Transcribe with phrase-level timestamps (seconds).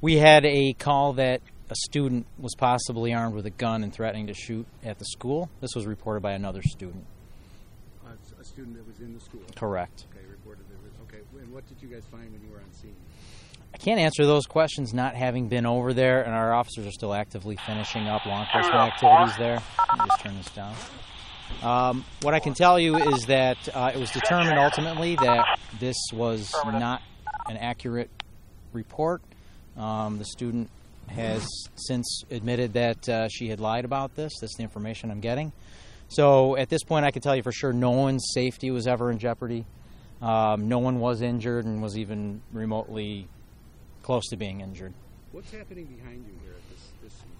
[0.00, 4.28] We had a call that a student was possibly armed with a gun and threatening
[4.28, 5.50] to shoot at the school.
[5.60, 7.04] This was reported by another student.
[8.04, 9.42] Uh, a student that was in the school.
[9.54, 10.06] Correct.
[10.10, 10.82] Okay, reported that.
[10.82, 12.96] Was, okay, and what did you guys find when you were on scene?
[13.72, 17.14] I can't answer those questions not having been over there, and our officers are still
[17.14, 19.62] actively finishing up law enforcement activities there.
[19.88, 20.74] Let me just turn this down.
[21.62, 25.96] Um, what I can tell you is that uh, it was determined ultimately that this
[26.12, 27.02] was not
[27.48, 28.10] an accurate
[28.72, 29.22] report.
[29.76, 30.68] Um, the student
[31.08, 34.32] has since admitted that uh, she had lied about this.
[34.40, 35.52] That's the information I'm getting.
[36.08, 39.10] So at this point, I can tell you for sure no one's safety was ever
[39.10, 39.64] in jeopardy.
[40.20, 43.28] Um, no one was injured and was even remotely
[44.02, 44.92] close to being injured.
[45.32, 47.30] What's happening behind you here at this, this scene?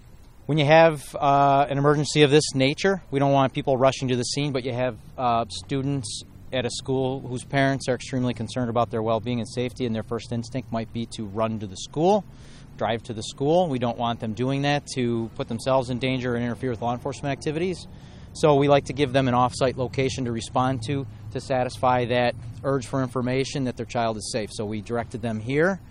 [0.45, 4.15] When you have uh, an emergency of this nature, we don't want people rushing to
[4.15, 8.69] the scene, but you have uh, students at a school whose parents are extremely concerned
[8.69, 11.67] about their well being and safety, and their first instinct might be to run to
[11.67, 12.23] the school,
[12.77, 13.67] drive to the school.
[13.67, 16.93] We don't want them doing that to put themselves in danger and interfere with law
[16.93, 17.87] enforcement activities.
[18.33, 22.35] So we like to give them an off-site location to respond to to satisfy that
[22.63, 24.49] urge for information that their child is safe.
[24.53, 25.81] So we directed them here,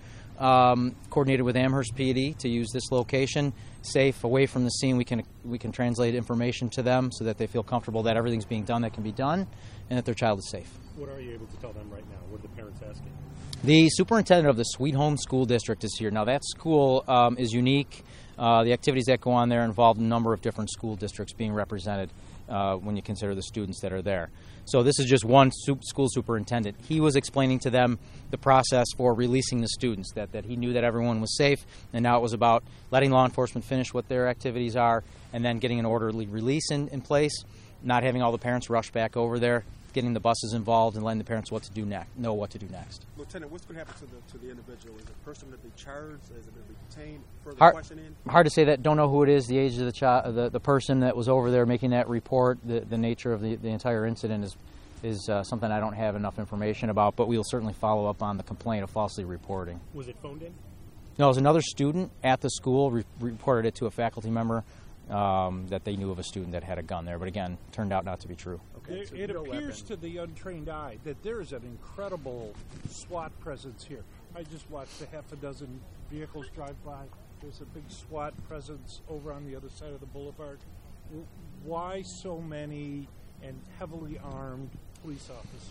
[0.41, 3.53] um, coordinated with Amherst PD to use this location,
[3.83, 4.97] safe, away from the scene.
[4.97, 8.45] We can we can translate information to them so that they feel comfortable that everything's
[8.45, 9.47] being done that can be done,
[9.89, 10.69] and that their child is safe.
[10.95, 12.17] What are you able to tell them right now?
[12.29, 13.11] What are the parents asking?
[13.63, 16.09] The superintendent of the Sweet Home School District is here.
[16.09, 18.03] Now, that school um, is unique.
[18.37, 21.53] Uh, the activities that go on there involve a number of different school districts being
[21.53, 22.09] represented
[22.49, 24.29] uh, when you consider the students that are there.
[24.65, 26.77] So, this is just one school superintendent.
[26.87, 30.73] He was explaining to them the process for releasing the students, that, that he knew
[30.73, 34.27] that everyone was safe, and now it was about letting law enforcement finish what their
[34.27, 35.03] activities are
[35.33, 37.43] and then getting an orderly release in, in place,
[37.81, 41.19] not having all the parents rush back over there getting the buses involved and letting
[41.19, 43.05] the parents what to do next, know what to do next.
[43.17, 44.97] Lieutenant, what's going to happen to the to the individual?
[44.97, 46.23] Is the person going to be charged?
[46.37, 47.23] Is it going to be detained?
[47.43, 48.15] Further hard, questioning?
[48.27, 48.83] Hard to say that.
[48.83, 49.45] Don't know who it is.
[49.47, 52.59] The age of the child, the, the person that was over there making that report.
[52.63, 54.55] The the nature of the, the entire incident is
[55.03, 57.15] is uh, something I don't have enough information about.
[57.15, 59.79] But we will certainly follow up on the complaint of falsely reporting.
[59.93, 60.53] Was it phoned in?
[61.17, 64.63] No, it was another student at the school re- reported it to a faculty member.
[65.09, 67.91] Um, that they knew of a student that had a gun there, but again, turned
[67.91, 68.61] out not to be true.
[68.83, 69.87] Okay, it, it appears weapon.
[69.87, 72.53] to the untrained eye that there is an incredible
[72.89, 74.03] SWAT presence here.
[74.35, 77.03] I just watched a half a dozen vehicles drive by.
[77.41, 80.59] There's a big SWAT presence over on the other side of the boulevard.
[81.63, 83.07] Why so many
[83.43, 84.69] and heavily armed
[85.01, 85.69] police officers?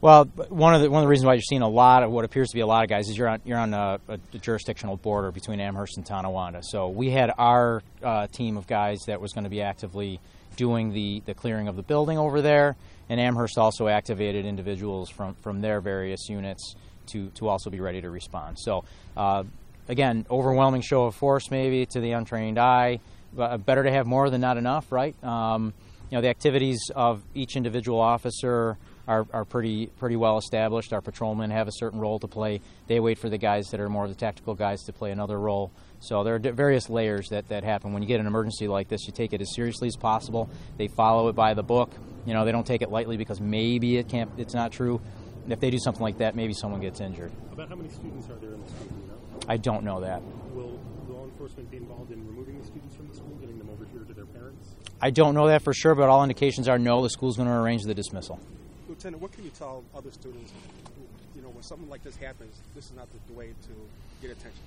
[0.00, 2.24] Well, one of the one of the reasons why you're seeing a lot of what
[2.24, 4.96] appears to be a lot of guys is you're on you're on a, a jurisdictional
[4.96, 6.60] border between Amherst and Tonawanda.
[6.64, 10.18] So we had our uh, team of guys that was going to be actively
[10.56, 12.76] doing the, the clearing of the building over there,
[13.08, 16.74] and Amherst also activated individuals from, from their various units
[17.08, 18.58] to, to also be ready to respond.
[18.58, 18.84] So,
[19.16, 19.44] uh,
[19.88, 23.00] again, overwhelming show of force maybe to the untrained eye,
[23.32, 25.14] but better to have more than not enough, right?
[25.24, 25.72] Um,
[26.10, 28.76] you know, the activities of each individual officer
[29.08, 30.92] are, are pretty pretty well established.
[30.92, 32.60] Our patrolmen have a certain role to play.
[32.86, 35.38] They wait for the guys that are more of the tactical guys to play another
[35.38, 35.72] role.
[36.02, 37.92] So there are various layers that, that happen.
[37.92, 40.50] When you get an emergency like this, you take it as seriously as possible.
[40.76, 41.92] They follow it by the book.
[42.26, 44.28] You know, they don't take it lightly because maybe it can't.
[44.36, 45.00] It's not true.
[45.44, 47.30] And if they do something like that, maybe someone gets injured.
[47.52, 48.86] About how many students are there in the school?
[48.90, 49.40] You know?
[49.48, 50.22] I don't know that.
[50.50, 50.76] Will
[51.08, 54.02] law enforcement be involved in removing the students from the school, getting them over here
[54.02, 54.74] to their parents?
[55.00, 57.00] I don't know that for sure, but all indications are no.
[57.02, 58.40] The school's going to arrange the dismissal.
[58.88, 60.52] Lieutenant, what can you tell other students?
[61.36, 63.68] You know, when something like this happens, this is not the, the way to
[64.20, 64.62] get attention.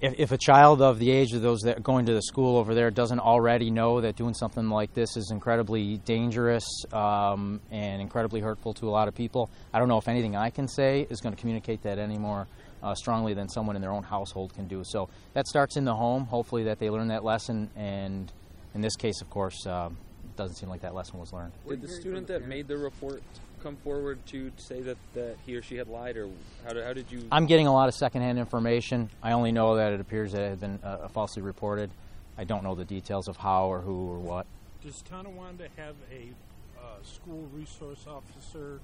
[0.00, 2.56] If, if, a child of the age of those that are going to the school
[2.56, 8.00] over there doesn't already know that doing something like this is incredibly dangerous um, and
[8.00, 11.06] incredibly hurtful to a lot of people, I don't know if anything I can say
[11.10, 12.46] is going to communicate that any more
[12.82, 14.82] uh, strongly than someone in their own household can do.
[14.84, 16.24] So that starts in the home.
[16.24, 18.30] Hopefully, that they learn that lesson, and
[18.74, 19.90] in this case, of course, uh,
[20.36, 21.52] doesn't seem like that lesson was learned.
[21.68, 23.22] Did the student that made the report
[23.58, 26.28] come forward to say that, that he or she had lied, or
[26.64, 27.22] how did, how did you?
[27.30, 29.10] I'm getting a lot of secondhand information.
[29.22, 31.90] I only know that it appears that it had been uh, falsely reported.
[32.36, 34.46] I don't know the details of how or who or what.
[34.82, 36.30] Does Tonawanda have a
[36.78, 38.80] uh, school resource officer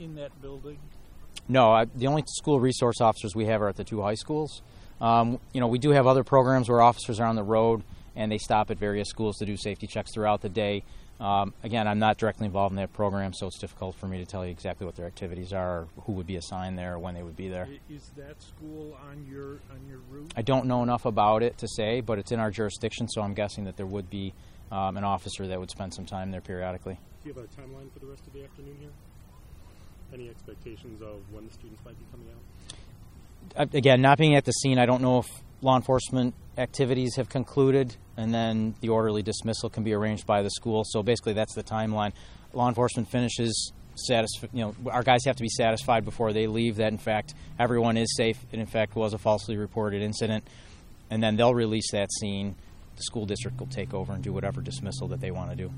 [0.00, 0.78] in that building?
[1.48, 4.62] No, I, the only school resource officers we have are at the two high schools.
[5.00, 7.82] Um, you know, we do have other programs where officers are on the road
[8.16, 10.82] and they stop at various schools to do safety checks throughout the day.
[11.18, 14.26] Um, again, I'm not directly involved in that program, so it's difficult for me to
[14.26, 17.22] tell you exactly what their activities are, or who would be assigned there, when they
[17.22, 17.68] would be there.
[17.88, 20.32] Is that school on your on your route?
[20.36, 23.32] I don't know enough about it to say, but it's in our jurisdiction, so I'm
[23.32, 24.34] guessing that there would be
[24.70, 26.98] um, an officer that would spend some time there periodically.
[27.24, 28.90] Do you have a timeline for the rest of the afternoon here?
[30.12, 33.74] Any expectations of when the students might be coming out?
[33.74, 35.26] Again, not being at the scene, I don't know if
[35.66, 40.50] law enforcement activities have concluded, and then the orderly dismissal can be arranged by the
[40.50, 40.84] school.
[40.86, 42.12] So basically, that's the timeline.
[42.52, 43.72] Law enforcement finishes.
[44.10, 47.32] Satisf- you know, our guys have to be satisfied before they leave that in fact
[47.58, 48.38] everyone is safe.
[48.52, 50.46] It in fact was a falsely reported incident,
[51.10, 52.54] and then they'll release that scene.
[52.96, 55.72] The school district will take over and do whatever dismissal that they want to do.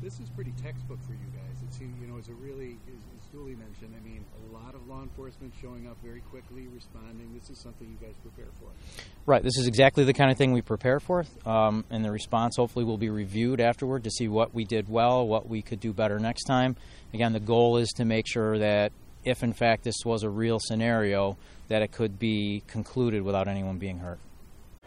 [0.00, 1.56] This is pretty textbook for you guys.
[1.68, 3.00] It seems, you know, it's a really, as,
[3.32, 4.43] Dooley mentioned, I mean, a
[4.88, 7.32] law enforcement showing up very quickly, responding.
[7.38, 8.68] This is something you guys prepare for.
[9.26, 9.42] Right.
[9.42, 12.84] This is exactly the kind of thing we prepare for, um, and the response hopefully
[12.84, 16.18] will be reviewed afterward to see what we did well, what we could do better
[16.18, 16.76] next time.
[17.12, 18.92] Again, the goal is to make sure that
[19.24, 21.36] if in fact this was a real scenario,
[21.68, 24.18] that it could be concluded without anyone being hurt.